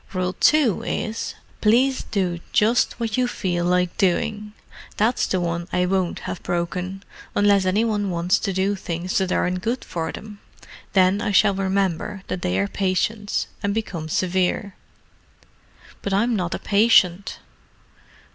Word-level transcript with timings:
Rule 0.13 0.33
2 0.33 0.81
is, 0.83 1.35
'Please 1.61 2.01
do 2.01 2.39
just 2.53 2.99
what 2.99 3.17
you 3.17 3.27
feel 3.27 3.65
like 3.65 3.95
doing.' 3.99 4.53
That's 4.97 5.27
the 5.27 5.39
one 5.39 5.67
I 5.71 5.85
won't 5.85 6.21
have 6.21 6.41
broken—unless 6.41 7.65
any 7.65 7.85
one 7.85 8.09
wants 8.09 8.39
to 8.39 8.51
do 8.51 8.73
things 8.75 9.15
that 9.19 9.31
aren't 9.31 9.61
good 9.61 9.85
for 9.85 10.11
them. 10.11 10.39
Then 10.93 11.21
I 11.21 11.31
shall 11.31 11.53
remember 11.53 12.23
that 12.29 12.41
they 12.41 12.57
are 12.57 12.67
patients, 12.67 13.45
and 13.61 13.75
become 13.75 14.09
severe." 14.09 14.73
"But 16.01 16.13
I'm 16.15 16.35
not 16.35 16.55
a 16.55 16.57
patient." 16.57 17.37